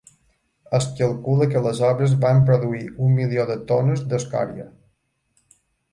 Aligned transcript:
Es 0.77 0.87
calcula 0.99 1.47
que 1.51 1.61
les 1.67 1.83
obres 1.89 2.17
van 2.25 2.41
produir 2.49 2.81
un 3.09 3.15
milió 3.19 3.47
de 3.53 3.61
tones 3.73 4.03
d'escòria. 4.15 4.67